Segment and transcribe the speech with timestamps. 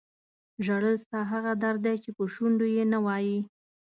[0.65, 3.39] ژړل ستا هغه درد دی چې په شونډو یې نه وایې.